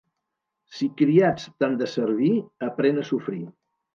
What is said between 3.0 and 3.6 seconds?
a sofrir.